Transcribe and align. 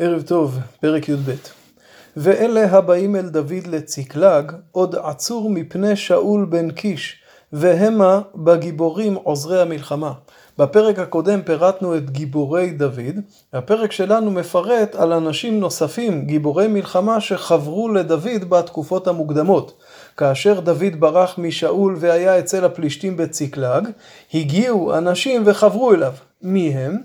ערב 0.00 0.22
טוב, 0.22 0.58
פרק 0.80 1.08
י"ב. 1.08 1.30
ואלה 2.16 2.70
הבאים 2.70 3.16
אל 3.16 3.28
דוד 3.28 3.66
לצקלג, 3.66 4.52
עוד 4.72 4.94
עצור 4.94 5.50
מפני 5.50 5.96
שאול 5.96 6.44
בן 6.44 6.70
קיש, 6.70 7.22
והמה 7.52 8.20
בגיבורים 8.34 9.14
עוזרי 9.14 9.60
המלחמה. 9.60 10.12
בפרק 10.58 10.98
הקודם 10.98 11.42
פירטנו 11.42 11.96
את 11.96 12.10
גיבורי 12.10 12.70
דוד, 12.70 13.20
הפרק 13.52 13.92
שלנו 13.92 14.30
מפרט 14.30 14.94
על 14.94 15.12
אנשים 15.12 15.60
נוספים, 15.60 16.24
גיבורי 16.24 16.68
מלחמה 16.68 17.20
שחברו 17.20 17.88
לדוד 17.88 18.44
בתקופות 18.48 19.06
המוקדמות. 19.06 19.82
כאשר 20.16 20.60
דוד 20.60 20.94
ברח 20.98 21.38
משאול 21.38 21.96
והיה 21.98 22.38
אצל 22.38 22.64
הפלישתים 22.64 23.16
בצקלג, 23.16 23.88
הגיעו 24.34 24.98
אנשים 24.98 25.42
וחברו 25.46 25.94
אליו. 25.94 26.12
מי 26.42 26.68
הם? 26.74 26.98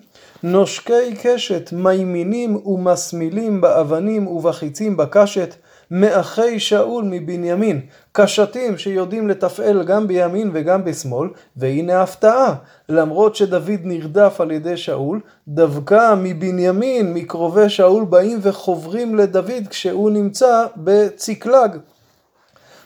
נושקי 0.43 1.15
קשת, 1.23 1.69
מימינים 1.73 2.55
ומסמילים 2.65 3.61
באבנים 3.61 4.27
ובחיצים 4.27 4.97
בקשת, 4.97 5.55
מאחי 5.91 6.59
שאול 6.59 7.03
מבנימין, 7.03 7.81
קשתים 8.11 8.77
שיודעים 8.77 9.29
לתפעל 9.29 9.83
גם 9.83 10.07
בימין 10.07 10.51
וגם 10.53 10.85
בשמאל, 10.85 11.29
והנה 11.57 12.01
הפתעה, 12.01 12.55
למרות 12.89 13.35
שדוד 13.35 13.79
נרדף 13.83 14.41
על 14.41 14.51
ידי 14.51 14.77
שאול, 14.77 15.19
דווקא 15.47 16.15
מבנימין, 16.17 17.13
מקרובי 17.13 17.69
שאול, 17.69 18.05
באים 18.05 18.39
וחוברים 18.41 19.15
לדוד 19.15 19.67
כשהוא 19.69 20.09
נמצא 20.11 20.65
בצקלג. 20.77 21.77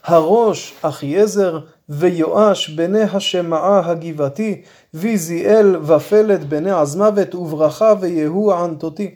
הראש 0.06 0.74
אחיעזר 0.82 1.60
ויואש 1.90 2.70
בני 2.70 3.02
השמעה 3.02 3.90
הגבעתי 3.90 4.62
ויזיאל 4.94 5.76
ופלט 5.76 6.42
בני 6.42 6.72
עזמוות 6.72 7.36
וברכה 7.36 7.94
ויהוא 8.00 8.54
הענתותי. 8.54 9.16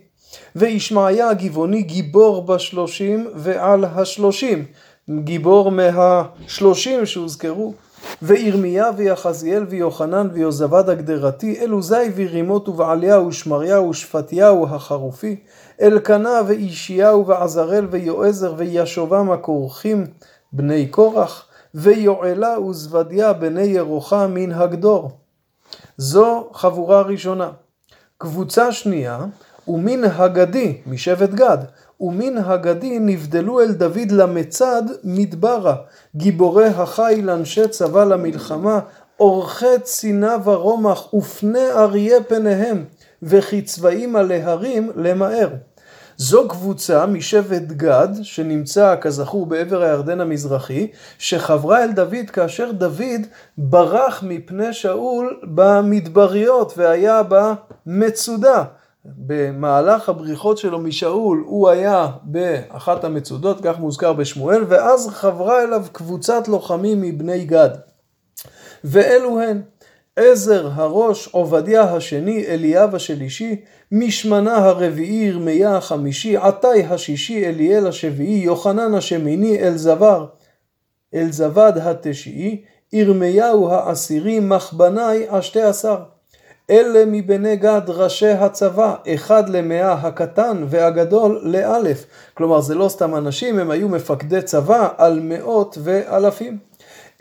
וישמעיה 0.56 1.30
הגבעוני 1.30 1.82
גיבור 1.82 2.46
בשלושים 2.46 3.28
ועל 3.36 3.86
השלושים, 3.86 4.66
גיבור 5.10 5.72
מהשלושים 5.72 7.06
שהוזכרו. 7.06 7.74
וירמיה 8.22 8.90
ויחזיאל 8.98 9.66
ויוחנן 9.70 10.28
ויוזבד 10.34 10.90
הגדרתי, 10.90 11.60
אלו 11.62 11.82
זי 11.82 11.96
ורימות 12.16 12.70
ובעליה 12.70 13.22
ושמריה 13.22 13.82
ושפטיהו 13.82 14.68
החרופי, 14.68 15.36
אלקנה 15.82 16.42
ואישיהו 16.48 17.28
ועזרל 17.28 17.88
ויועזר 17.92 18.54
וישובם 18.58 19.32
הכורחים 19.32 20.06
בני 20.54 20.88
קורח, 20.88 21.46
ויועלה 21.76 22.60
וזבדיה 22.60 23.34
בני 23.34 23.62
ירוחם 23.62 24.32
מן 24.34 24.52
הגדור. 24.52 25.12
זו 25.98 26.50
חבורה 26.54 27.02
ראשונה. 27.02 27.52
קבוצה 28.18 28.72
שנייה, 28.72 29.26
ומן 29.68 30.04
הגדי, 30.04 30.78
משבט 30.86 31.30
גד, 31.30 31.58
ומן 32.00 32.38
הגדי 32.38 33.00
נבדלו 33.00 33.62
אל 33.62 33.72
דוד 33.72 34.12
למצד 34.12 34.84
מדברה, 35.04 35.76
גיבורי 36.16 36.68
החיל 36.68 37.30
אנשי 37.30 37.68
צבא 37.68 38.04
למלחמה, 38.04 38.80
אורחי 39.20 39.80
צינה 39.84 40.38
ורומח 40.44 41.14
ופני 41.14 41.72
אריה 41.72 42.24
פניהם, 42.24 42.86
וכי 43.24 43.62
צבעים 43.62 44.16
על 44.16 44.32
ההרים 44.32 44.92
למהר. 44.96 45.50
זו 46.18 46.48
קבוצה 46.48 47.06
משבט 47.06 47.62
גד, 47.62 48.08
שנמצא 48.22 48.96
כזכור 49.02 49.46
בעבר 49.46 49.82
הירדן 49.82 50.22
המזרחי, 50.22 50.88
שחברה 51.18 51.84
אל 51.84 51.92
דוד 51.92 52.30
כאשר 52.34 52.72
דוד 52.72 53.22
ברח 53.58 54.24
מפני 54.24 54.74
שאול 54.74 55.40
במדבריות 55.44 56.74
והיה 56.78 57.22
במצודה. 57.30 58.64
במהלך 59.06 60.10
הבריחות 60.10 60.58
שלו 60.58 60.80
משאול 60.80 61.44
הוא 61.46 61.70
היה 61.70 62.08
באחת 62.24 63.04
המצודות, 63.04 63.62
כך 63.64 63.80
מוזכר 63.80 64.14
בשמואל, 64.14 64.64
ואז 64.68 65.10
חברה 65.10 65.64
אליו 65.64 65.86
קבוצת 65.92 66.48
לוחמים 66.48 67.02
מבני 67.02 67.46
גד. 67.46 67.70
ואלו 68.84 69.42
הן 69.42 69.62
עזר 70.16 70.70
הראש, 70.74 71.28
עובדיה 71.28 71.84
השני, 71.84 72.46
אליאב 72.48 72.96
השלישי, 72.96 73.62
משמנה 73.92 74.58
הרביעי, 74.58 75.26
ירמיה 75.26 75.78
החמישי, 75.78 76.38
עתי 76.38 76.84
השישי, 76.90 77.46
אליאל 77.46 77.88
השביעי, 77.88 78.44
יוחנן 78.44 78.94
השמיני, 78.94 79.60
אלזבר, 79.60 80.26
אלזבד 81.16 81.74
התשיעי, 81.76 82.62
ירמיהו 82.94 83.70
העשירי, 83.70 84.40
מחבנאי 84.40 85.26
השתי 85.30 85.62
עשר. 85.62 85.98
אלה 86.70 87.04
מבני 87.08 87.56
גד 87.56 87.82
ראשי 87.88 88.30
הצבא, 88.30 88.96
אחד 89.08 89.50
למאה 89.50 89.94
הקטן 89.94 90.66
והגדול 90.70 91.42
לאלף. 91.44 92.06
כלומר 92.34 92.62
זה 92.62 92.76
לא 92.76 92.90
סתם 92.90 93.16
אנשים, 93.16 93.60
הם 93.60 93.72
היו 93.72 93.90
מפקדי 93.90 94.42
צבא 94.42 94.90
על 94.98 95.20
מאות 95.24 95.78
ואלפים. 95.84 96.58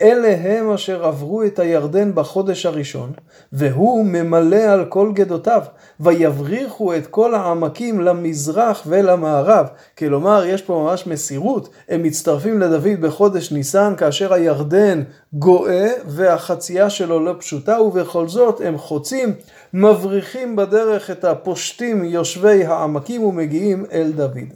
אלה 0.01 0.35
הם 0.41 0.71
אשר 0.71 1.05
עברו 1.05 1.43
את 1.43 1.59
הירדן 1.59 2.15
בחודש 2.15 2.65
הראשון, 2.65 3.11
והוא 3.53 4.05
ממלא 4.05 4.55
על 4.55 4.85
כל 4.85 5.11
גדותיו, 5.13 5.61
ויבריחו 5.99 6.95
את 6.95 7.07
כל 7.07 7.35
העמקים 7.35 8.01
למזרח 8.01 8.83
ולמערב. 8.87 9.67
כלומר, 9.97 10.45
יש 10.45 10.61
פה 10.61 10.85
ממש 10.87 11.07
מסירות, 11.07 11.69
הם 11.89 12.03
מצטרפים 12.03 12.59
לדוד 12.59 13.01
בחודש 13.01 13.51
ניסן, 13.51 13.93
כאשר 13.97 14.33
הירדן 14.33 15.03
גואה 15.33 15.87
והחצייה 16.05 16.89
שלו 16.89 17.25
לא 17.25 17.35
פשוטה, 17.39 17.81
ובכל 17.81 18.27
זאת 18.27 18.61
הם 18.65 18.77
חוצים, 18.77 19.33
מבריחים 19.73 20.55
בדרך 20.55 21.11
את 21.11 21.25
הפושטים 21.25 22.03
יושבי 22.03 22.65
העמקים 22.65 23.23
ומגיעים 23.23 23.85
אל 23.91 24.11
דוד. 24.15 24.53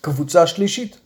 קבוצה 0.00 0.46
שלישית 0.46 1.05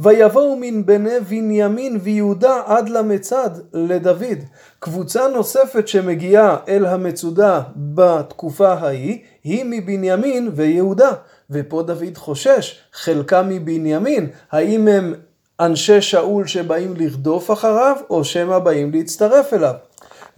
ויבואו 0.00 0.56
מן 0.60 0.86
בני 0.86 1.20
בנימין 1.28 1.98
ויהודה 2.02 2.62
עד 2.66 2.88
למצד 2.88 3.50
לדוד. 3.72 4.38
קבוצה 4.78 5.28
נוספת 5.28 5.88
שמגיעה 5.88 6.56
אל 6.68 6.86
המצודה 6.86 7.62
בתקופה 7.76 8.72
ההיא, 8.72 9.18
היא 9.44 9.64
מבנימין 9.68 10.50
ויהודה. 10.54 11.10
ופה 11.50 11.82
דוד 11.82 12.16
חושש, 12.16 12.80
חלקם 12.92 13.48
מבנימין, 13.48 14.26
האם 14.52 14.88
הם 14.88 15.14
אנשי 15.60 16.00
שאול 16.00 16.46
שבאים 16.46 16.94
לרדוף 16.96 17.50
אחריו, 17.50 17.96
או 18.10 18.24
שמא 18.24 18.58
באים 18.58 18.92
להצטרף 18.92 19.54
אליו. 19.54 19.74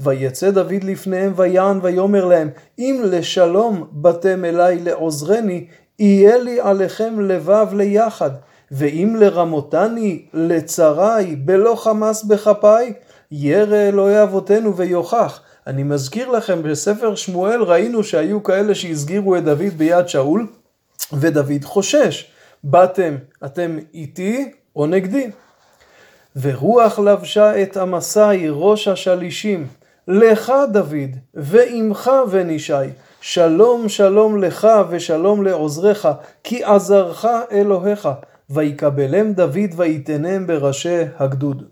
ויצא 0.00 0.50
דוד 0.50 0.84
לפניהם 0.84 1.32
ויען 1.36 1.78
ויאמר 1.82 2.24
להם, 2.24 2.48
אם 2.78 3.00
לשלום 3.04 3.86
באתם 3.92 4.44
אליי 4.44 4.78
לעוזרני, 4.78 5.66
יהיה 5.98 6.38
לי 6.38 6.60
עליכם 6.60 7.20
לבב 7.20 7.66
ליחד. 7.72 8.30
ואם 8.70 9.16
לרמותני 9.18 10.22
לצרי 10.34 11.36
בלא 11.38 11.74
חמס 11.74 12.22
בכפיי, 12.22 12.92
ירא 13.30 13.76
אלוהי 13.76 14.22
אבותינו 14.22 14.76
ויוכח. 14.76 15.40
אני 15.66 15.82
מזכיר 15.82 16.30
לכם, 16.30 16.62
בספר 16.62 17.14
שמואל 17.14 17.62
ראינו 17.62 18.04
שהיו 18.04 18.42
כאלה 18.42 18.74
שהסגירו 18.74 19.36
את 19.36 19.44
דוד 19.44 19.72
ביד 19.76 20.08
שאול, 20.08 20.46
ודוד 21.12 21.64
חושש. 21.64 22.30
באתם 22.64 23.16
אתם 23.44 23.78
איתי 23.94 24.52
או 24.76 24.86
נגדי? 24.86 25.30
ורוח 26.36 26.98
לבשה 26.98 27.62
את 27.62 27.76
עמסי 27.76 28.48
ראש 28.50 28.88
השלישים, 28.88 29.66
לך 30.08 30.52
דוד, 30.72 31.16
ועמך 31.34 32.10
בן 32.32 32.50
ישי, 32.50 32.72
שלום 33.20 33.88
שלום 33.88 34.42
לך 34.42 34.68
ושלום 34.90 35.44
לעוזריך, 35.44 36.08
כי 36.44 36.64
עזרך 36.64 37.26
אלוהיך. 37.52 38.08
ויקבלם 38.50 39.32
דוד 39.32 39.70
ויתנם 39.76 40.46
בראשי 40.46 41.02
הגדוד. 41.18 41.62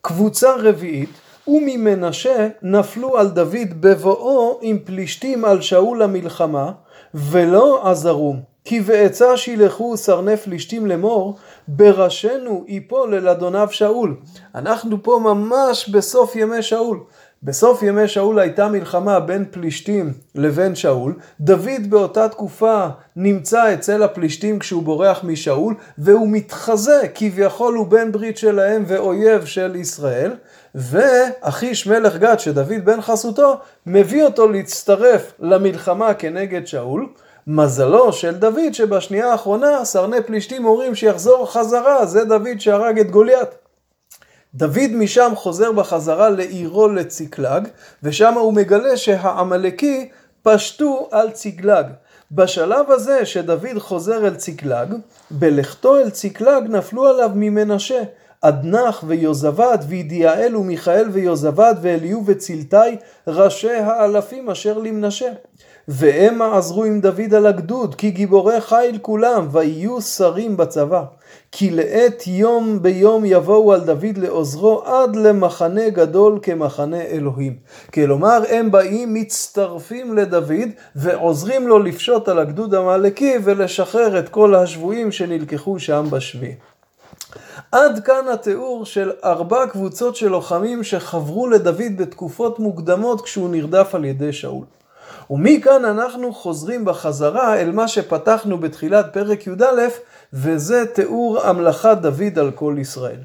קבוצה 0.00 0.54
רביעית, 0.58 1.10
וממנשה 1.48 2.48
נפלו 2.62 3.18
על 3.18 3.28
דוד 3.28 3.80
בבואו 3.80 4.58
עם 4.62 4.78
פלישתים 4.84 5.44
על 5.44 5.60
שאול 5.60 6.02
למלחמה, 6.02 6.72
ולא 7.14 7.90
עזרום, 7.90 8.40
כי 8.64 8.80
בעצה 8.80 9.36
שילחו 9.36 9.96
סרני 9.96 10.36
פלישתים 10.36 10.86
לאמור, 10.86 11.36
בראשנו 11.68 12.64
יפול 12.68 13.14
אל 13.14 13.28
אדוניו 13.28 13.68
שאול. 13.70 14.16
אנחנו 14.54 15.02
פה 15.02 15.20
ממש 15.24 15.88
בסוף 15.88 16.36
ימי 16.36 16.62
שאול. 16.62 17.00
בסוף 17.44 17.82
ימי 17.82 18.08
שאול 18.08 18.38
הייתה 18.38 18.68
מלחמה 18.68 19.20
בין 19.20 19.44
פלישתים 19.50 20.12
לבין 20.34 20.74
שאול. 20.74 21.14
דוד 21.40 21.86
באותה 21.88 22.28
תקופה 22.28 22.86
נמצא 23.16 23.74
אצל 23.74 24.02
הפלישתים 24.02 24.58
כשהוא 24.58 24.82
בורח 24.82 25.24
משאול, 25.24 25.74
והוא 25.98 26.28
מתחזה, 26.30 27.00
כביכול 27.14 27.74
הוא 27.74 27.86
בן 27.86 28.12
ברית 28.12 28.38
שלהם 28.38 28.84
ואויב 28.86 29.44
של 29.44 29.76
ישראל. 29.76 30.32
ואחיש 30.74 31.86
מלך 31.86 32.16
גת, 32.16 32.40
שדוד 32.40 32.84
בן 32.84 33.00
חסותו, 33.00 33.56
מביא 33.86 34.24
אותו 34.24 34.48
להצטרף 34.48 35.32
למלחמה 35.40 36.14
כנגד 36.14 36.66
שאול. 36.66 37.08
מזלו 37.46 38.12
של 38.12 38.34
דוד 38.34 38.72
שבשנייה 38.72 39.32
האחרונה 39.32 39.84
סרני 39.84 40.22
פלישתים 40.22 40.64
אומרים 40.64 40.94
שיחזור 40.94 41.52
חזרה, 41.52 42.06
זה 42.06 42.24
דוד 42.24 42.58
שהרג 42.58 42.98
את 42.98 43.10
גוליית. 43.10 43.61
דוד 44.54 44.92
משם 44.94 45.32
חוזר 45.34 45.72
בחזרה 45.72 46.30
לעירו 46.30 46.88
לצקלג, 46.88 47.68
ושם 48.02 48.34
הוא 48.34 48.52
מגלה 48.52 48.96
שהעמלקי 48.96 50.08
פשטו 50.42 51.08
על 51.10 51.30
צקלג. 51.30 51.86
בשלב 52.32 52.90
הזה 52.90 53.26
שדוד 53.26 53.78
חוזר 53.78 54.26
אל 54.26 54.34
ציקלג, 54.34 54.94
בלכתו 55.30 55.98
אל 55.98 56.10
ציקלג 56.10 56.64
נפלו 56.68 57.06
עליו 57.06 57.30
ממנשה, 57.34 58.02
אדנח 58.40 59.04
ויוזבד 59.06 59.78
וידיעאל 59.88 60.56
ומיכאל 60.56 61.08
ויוזבד 61.12 61.74
ואליהו 61.82 62.22
וצלתי, 62.26 62.96
ראשי 63.26 63.70
האלפים 63.72 64.50
אשר 64.50 64.78
למנשה. 64.78 65.32
והמה 65.88 66.58
עזרו 66.58 66.84
עם 66.84 67.00
דוד 67.00 67.34
על 67.36 67.46
הגדוד, 67.46 67.94
כי 67.94 68.10
גיבורי 68.10 68.60
חיל 68.60 68.98
כולם, 69.02 69.48
ויהיו 69.50 70.00
שרים 70.00 70.56
בצבא. 70.56 71.02
כי 71.52 71.70
לעת 71.70 72.26
יום 72.26 72.82
ביום 72.82 73.24
יבואו 73.24 73.72
על 73.72 73.80
דוד 73.80 74.18
לעוזרו 74.18 74.82
עד 74.82 75.16
למחנה 75.16 75.90
גדול 75.90 76.38
כמחנה 76.42 77.00
אלוהים. 77.00 77.56
כלומר, 77.94 78.42
הם 78.48 78.70
באים, 78.70 79.14
מצטרפים 79.14 80.16
לדוד 80.16 80.68
ועוזרים 80.96 81.68
לו 81.68 81.78
לפשוט 81.78 82.28
על 82.28 82.38
הגדוד 82.38 82.74
המעלקי 82.74 83.34
ולשחרר 83.44 84.18
את 84.18 84.28
כל 84.28 84.54
השבויים 84.54 85.12
שנלקחו 85.12 85.78
שם 85.78 86.06
בשבי. 86.10 86.54
עד 87.72 88.04
כאן 88.04 88.28
התיאור 88.32 88.84
של 88.84 89.12
ארבע 89.24 89.66
קבוצות 89.66 90.16
של 90.16 90.28
לוחמים 90.28 90.84
שחברו 90.84 91.46
לדוד 91.46 91.96
בתקופות 91.96 92.58
מוקדמות 92.58 93.20
כשהוא 93.20 93.50
נרדף 93.50 93.94
על 93.94 94.04
ידי 94.04 94.32
שאול. 94.32 94.64
ומכאן 95.30 95.84
אנחנו 95.84 96.32
חוזרים 96.32 96.84
בחזרה 96.84 97.56
אל 97.56 97.70
מה 97.72 97.88
שפתחנו 97.88 98.58
בתחילת 98.58 99.06
פרק 99.12 99.46
י"א, 99.46 99.88
וזה 100.32 100.86
תיאור 100.86 101.40
המלאכת 101.40 101.96
דוד 102.00 102.38
על 102.38 102.50
כל 102.50 102.76
ישראל. 102.78 103.20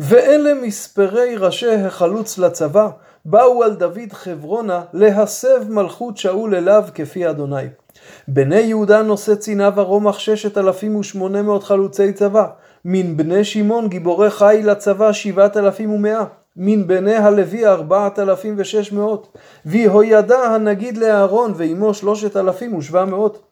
ואלה 0.00 0.54
מספרי 0.54 1.36
ראשי 1.36 1.74
החלוץ 1.74 2.38
לצבא, 2.38 2.88
באו 3.24 3.64
על 3.64 3.74
דוד 3.74 4.12
חברונה 4.12 4.82
להסב 4.92 5.70
מלכות 5.70 6.16
שאול 6.16 6.54
אליו 6.54 6.84
כפי 6.94 7.30
אדוני. 7.30 7.66
בני 8.28 8.60
יהודה 8.60 9.02
נושא 9.02 9.34
צינה 9.34 9.70
ורומח 9.74 10.18
ששת 10.18 10.58
אלפים 10.58 10.96
ושמונה 10.96 11.42
מאות 11.42 11.64
חלוצי 11.64 12.12
צבא, 12.12 12.46
מן 12.84 13.16
בני 13.16 13.44
שמעון 13.44 13.88
גיבורי 13.88 14.30
חיל 14.30 14.70
לצבא 14.70 15.12
שבעת 15.12 15.56
אלפים 15.56 15.92
ומאה. 15.92 16.24
מן 16.60 16.86
בני 16.86 17.14
הלוי 17.14 17.66
ארבעת 17.66 18.18
אלפים 18.18 18.54
ושש 18.58 18.92
מאות, 18.92 19.38
ויהוידע 19.66 20.38
הנגיד 20.38 20.96
לאהרון 20.96 21.52
ועמו 21.56 21.94
שלושת 21.94 22.36
אלפים 22.36 22.74
ושבע 22.74 23.04
מאות, 23.04 23.42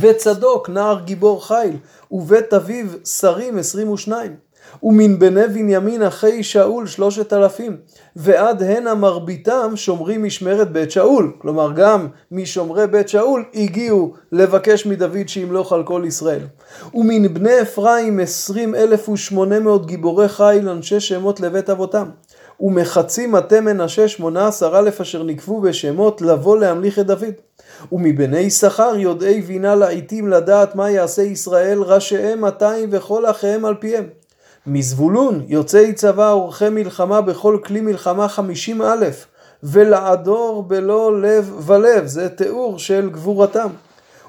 וצדוק 0.00 0.68
נער 0.68 1.00
גיבור 1.04 1.46
חיל, 1.46 1.76
ובית 2.10 2.54
אביו 2.54 2.86
שרים 3.04 3.58
עשרים 3.58 3.90
ושניים, 3.90 4.36
ומן 4.82 5.18
בני 5.18 5.48
בנימין 5.48 6.02
אחי 6.02 6.42
שאול 6.42 6.86
שלושת 6.86 7.32
אלפים, 7.32 7.76
ועד 8.16 8.62
הנה 8.62 8.94
מרביתם 8.94 9.72
שומרים 9.74 10.24
משמרת 10.24 10.72
בית 10.72 10.90
שאול, 10.90 11.32
כלומר 11.38 11.72
גם 11.72 12.08
משומרי 12.30 12.86
בית 12.86 13.08
שאול 13.08 13.44
הגיעו 13.54 14.14
לבקש 14.32 14.86
מדוד 14.86 15.28
שימלוך 15.28 15.72
על 15.72 15.84
כל 15.84 16.02
ישראל. 16.06 16.42
ומן 16.94 17.34
בני 17.34 17.62
אפרים 17.62 18.20
עשרים 18.20 18.74
אלף 18.74 19.08
ושמונה 19.08 19.60
מאות 19.60 19.86
גיבורי 19.86 20.28
חיל 20.28 20.68
אנשי 20.68 21.00
שמות 21.00 21.40
לבית 21.40 21.70
אבותם. 21.70 22.08
ומחצי 22.60 23.26
מטה 23.26 23.60
מנשה 23.60 24.08
שמונה 24.08 24.48
עשר 24.48 24.78
אלף 24.78 25.00
אשר 25.00 25.22
נקבו 25.22 25.60
בשמות 25.60 26.22
לבוא 26.22 26.58
להמליך 26.58 26.98
את 26.98 27.06
דוד. 27.06 27.34
ומבני 27.92 28.38
יששכר 28.38 28.92
יודעי 28.96 29.40
בינה 29.42 29.74
לעיתים 29.74 30.28
לדעת 30.28 30.74
מה 30.74 30.90
יעשה 30.90 31.22
ישראל 31.22 31.82
ראשיהם 31.82 32.40
מאתיים 32.40 32.88
וכל 32.92 33.30
אחיהם 33.30 33.64
על 33.64 33.74
פיהם. 33.74 34.04
מזבולון 34.66 35.44
יוצאי 35.48 35.92
צבא 35.92 36.30
עורכי 36.30 36.68
מלחמה 36.68 37.20
בכל 37.20 37.58
כלי 37.64 37.80
מלחמה 37.80 38.28
חמישים 38.28 38.82
אלף 38.82 39.26
ולעדור 39.62 40.62
בלא 40.62 41.20
לב 41.20 41.54
ולב 41.66 42.06
זה 42.06 42.28
תיאור 42.28 42.78
של 42.78 43.10
גבורתם. 43.10 43.68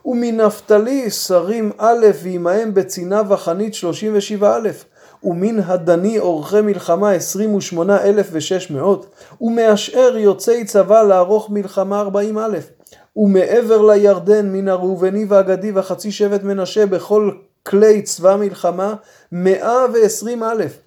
ומנפתלי 0.05 1.11
שרים 1.11 1.71
א' 1.77 2.05
ועמהם 2.23 2.73
בצינה 2.73 3.21
וחנית 3.29 3.73
שלושים 3.73 4.11
ושבע 4.15 4.57
אלף 4.57 4.85
ומן 5.27 5.59
הדני 5.59 6.19
אורכי 6.19 6.61
מלחמה 6.61 7.11
עשרים 7.11 7.55
ושמונה 7.55 8.03
אלף 8.03 8.29
ושש 8.31 8.71
מאות, 8.71 9.09
ומאשאר 9.41 10.17
יוצאי 10.17 10.65
צבא 10.65 11.03
לערוך 11.03 11.49
מלחמה 11.49 11.99
ארבעים 11.99 12.39
אלף, 12.39 12.69
ומעבר 13.15 13.81
לירדן 13.81 14.49
מן 14.49 14.67
הראובני 14.67 15.25
והגדי 15.25 15.71
וחצי 15.75 16.11
שבט 16.11 16.43
מנשה 16.43 16.85
בכל 16.85 17.31
כלי 17.63 18.01
צבא 18.01 18.35
מלחמה 18.35 18.93
מאה 19.31 19.85
ועשרים 19.93 20.43
אלף. 20.43 20.79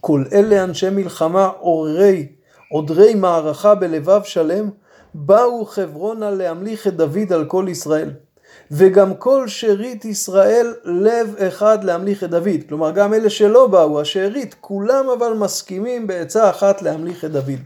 כל 0.00 0.24
אלה 0.32 0.64
אנשי 0.64 0.90
מלחמה 0.90 1.50
עוררי, 1.60 2.28
עודרי 2.70 3.14
מערכה 3.14 3.74
בלבב 3.74 4.20
שלם, 4.24 4.70
באו 5.14 5.64
חברונה 5.64 6.30
להמליך 6.30 6.86
את 6.86 6.96
דוד 6.96 7.32
על 7.32 7.44
כל 7.44 7.66
ישראל. 7.68 8.10
וגם 8.70 9.14
כל 9.14 9.48
שארית 9.48 10.04
ישראל 10.04 10.74
לב 10.84 11.34
אחד 11.38 11.84
להמליך 11.84 12.24
את 12.24 12.30
דוד. 12.30 12.60
כלומר, 12.68 12.90
גם 12.90 13.14
אלה 13.14 13.30
שלא 13.30 13.66
באו, 13.66 14.00
השארית, 14.00 14.54
כולם 14.60 15.06
אבל 15.18 15.32
מסכימים 15.32 16.06
בעצה 16.06 16.50
אחת 16.50 16.82
להמליך 16.82 17.24
את 17.24 17.30
דוד. 17.32 17.60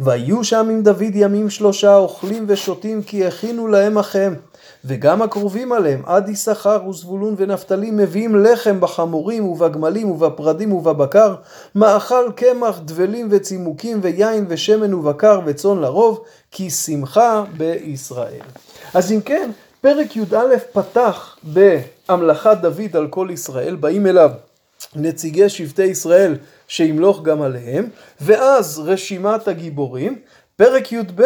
והיו 0.00 0.44
שם 0.44 0.68
עם 0.70 0.82
דוד 0.82 1.14
ימים 1.14 1.50
שלושה 1.50 1.96
אוכלים 1.96 2.44
ושותים 2.48 3.02
כי 3.02 3.26
הכינו 3.26 3.68
להם 3.68 3.98
אחיהם. 3.98 4.34
וגם 4.84 5.22
הקרובים 5.22 5.72
עליהם, 5.72 6.02
עד 6.06 6.28
יששכר 6.28 6.88
וזבולון 6.88 7.34
ונפתלי, 7.38 7.90
מביאים 7.90 8.36
לחם 8.36 8.80
בחמורים 8.80 9.44
ובגמלים 9.44 10.10
ובפרדים 10.10 10.72
ובבקר, 10.72 11.34
מאכל 11.74 12.30
קמח, 12.36 12.80
דבלים 12.84 13.28
וצימוקים 13.30 13.98
ויין 14.02 14.44
ושמן 14.48 14.94
ובקר 14.94 15.40
וצאן 15.46 15.78
לרוב, 15.78 16.20
כי 16.50 16.70
שמחה 16.70 17.44
בישראל. 17.56 18.42
אז 18.94 19.12
אם 19.12 19.20
כן, 19.20 19.50
פרק 19.80 20.16
י"א 20.16 20.56
פתח 20.72 21.36
בהמלכת 21.42 22.56
דוד 22.62 22.96
על 22.96 23.08
כל 23.08 23.28
ישראל, 23.32 23.74
באים 23.74 24.06
אליו 24.06 24.30
נציגי 24.96 25.48
שבטי 25.48 25.84
ישראל 25.84 26.36
שימלוך 26.68 27.22
גם 27.22 27.42
עליהם, 27.42 27.88
ואז 28.20 28.82
רשימת 28.84 29.48
הגיבורים, 29.48 30.18
פרק 30.56 30.92
י"ב 30.92 31.22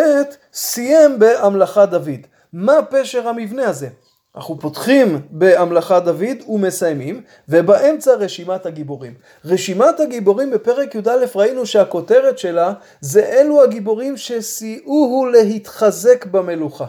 סיים 0.52 1.18
בהמלכת 1.18 1.88
דוד. 1.90 2.20
מה 2.52 2.82
פשר 2.90 3.28
המבנה 3.28 3.68
הזה? 3.68 3.88
אנחנו 4.36 4.58
פותחים 4.60 5.20
בהמלכת 5.30 6.02
דוד 6.04 6.48
ומסיימים, 6.48 7.22
ובאמצע 7.48 8.14
רשימת 8.14 8.66
הגיבורים. 8.66 9.14
רשימת 9.44 10.00
הגיבורים 10.00 10.50
בפרק 10.50 10.94
י"א 10.94 11.24
ראינו 11.34 11.66
שהכותרת 11.66 12.38
שלה 12.38 12.72
זה 13.00 13.24
אלו 13.24 13.62
הגיבורים 13.62 14.16
שסייעוהו 14.16 15.26
להתחזק 15.26 16.26
במלוכה. 16.26 16.86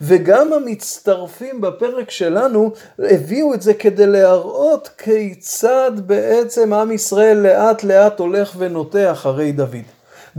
וגם 0.00 0.52
המצטרפים 0.52 1.60
בפרק 1.60 2.10
שלנו 2.10 2.72
הביאו 2.98 3.54
את 3.54 3.62
זה 3.62 3.74
כדי 3.74 4.06
להראות 4.06 4.88
כיצד 4.98 5.92
בעצם 5.96 6.72
עם 6.72 6.92
ישראל 6.92 7.36
לאט 7.36 7.84
לאט 7.84 8.18
הולך 8.18 8.54
ונוטה 8.58 9.12
אחרי 9.12 9.52
דוד. 9.52 9.84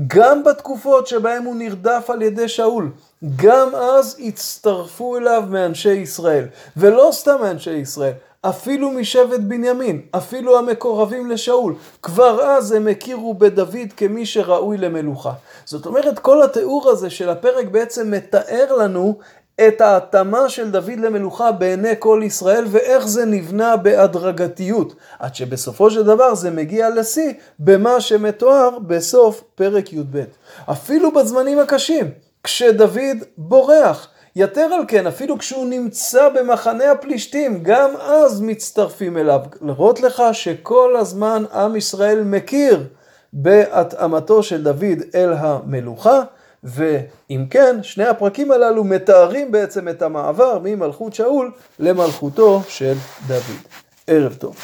גם 0.08 0.44
בתקופות 0.44 1.08
שבהם 1.08 1.44
הוא 1.44 1.56
נרדף 1.56 2.10
על 2.10 2.22
ידי 2.22 2.48
שאול, 2.48 2.90
גם 3.36 3.76
אז 3.76 4.18
הצטרפו 4.20 5.18
אליו 5.18 5.44
מאנשי 5.50 5.94
ישראל, 5.94 6.46
ולא 6.78 7.10
סתם 7.12 7.36
מאנשי 7.42 7.72
ישראל, 7.72 8.14
אפילו 8.42 8.92
משבט 8.92 9.40
בנימין, 9.40 10.02
אפילו 10.12 10.58
המקורבים 10.58 11.32
לשאול, 11.32 11.76
כבר 12.02 12.42
אז 12.42 12.72
הם 12.72 12.88
הכירו 12.88 13.34
בדוד 13.34 13.94
כמי 13.98 14.26
שראוי 14.26 14.78
למלוכה. 14.78 15.32
זאת 15.66 15.86
אומרת, 15.86 16.20
כל 16.20 16.44
התיאור 16.44 16.90
הזה 16.90 17.10
של 17.10 17.30
הפרק 17.30 17.66
בעצם 17.66 18.12
מתאר 18.12 18.76
לנו 18.76 19.18
את 19.68 19.82
ההתאמה 19.82 20.50
של 20.50 20.72
דוד 20.72 21.00
למלוכה 21.00 21.52
בעיני 21.52 21.94
כל 22.00 22.22
ישראל 22.26 22.66
ואיך 22.72 23.08
זה 23.08 23.26
נבנה 23.26 23.78
בהדרגתיות, 23.78 24.96
עד 25.20 25.36
שבסופו 25.36 25.92
של 25.92 26.04
דבר 26.04 26.36
זה 26.36 26.52
מגיע 26.52 26.90
לשיא 26.90 27.34
במה 27.60 28.02
שמתואר 28.02 28.80
בסוף 28.80 29.44
פרק 29.56 29.94
י"ב. 29.94 30.24
אפילו 30.72 31.12
בזמנים 31.12 31.60
הקשים, 31.60 32.12
כשדוד 32.44 33.18
בורח, 33.38 34.08
יתר 34.36 34.62
על 34.62 34.84
כן, 34.88 35.08
אפילו 35.08 35.38
כשהוא 35.38 35.66
נמצא 35.66 36.30
במחנה 36.30 36.92
הפלישתים, 36.92 37.64
גם 37.64 37.90
אז 37.96 38.42
מצטרפים 38.42 39.18
אליו. 39.18 39.40
לראות 39.62 40.02
לך 40.02 40.24
שכל 40.34 40.96
הזמן 41.00 41.44
עם 41.54 41.76
ישראל 41.76 42.24
מכיר 42.24 42.84
בהתאמתו 43.34 44.44
של 44.44 44.64
דוד 44.64 45.02
אל 45.16 45.34
המלוכה. 45.34 46.22
ואם 46.64 47.46
כן, 47.50 47.84
שני 47.84 48.06
הפרקים 48.06 48.52
הללו 48.52 48.84
מתארים 48.84 49.52
בעצם 49.52 49.88
את 49.88 50.02
המעבר 50.02 50.60
ממלכות 50.64 51.14
שאול 51.14 51.52
למלכותו 51.80 52.62
של 52.68 52.94
דוד. 53.28 53.58
ערב 54.08 54.34
טוב. 54.34 54.56